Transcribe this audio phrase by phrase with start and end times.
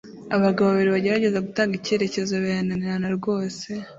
[0.35, 3.67] Abagabo babiri bagerageza gutanga icyerekezo birananirana rwose